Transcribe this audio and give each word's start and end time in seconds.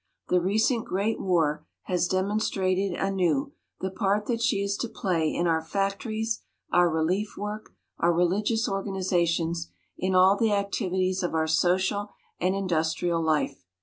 The 0.29 0.41
recent 0.41 0.85
great 0.85 1.19
war 1.19 1.67
has 1.83 2.07
demonstrated 2.07 2.97
anew 2.99 3.53
the 3.81 3.91
part 3.91 4.25
that 4.25 4.41
she 4.41 4.63
is 4.63 4.75
to 4.77 4.89
play 4.89 5.31
in 5.31 5.45
our 5.45 5.61
factories, 5.61 6.41
our 6.73 6.89
relief 6.89 7.37
work, 7.37 7.75
our 7.99 8.11
religious 8.11 8.67
organizations 8.67 9.69
in 9.99 10.15
all 10.15 10.35
the 10.35 10.53
activities 10.53 11.21
of 11.21 11.35
our 11.35 11.45
social 11.45 12.09
and 12.39 12.55
indus 12.55 12.95
trial 12.95 13.21
life. 13.21 13.63